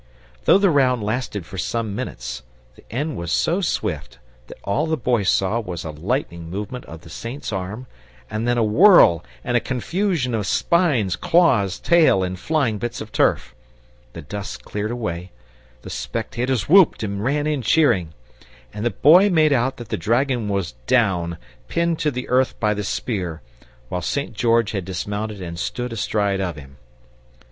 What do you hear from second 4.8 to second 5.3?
the Boy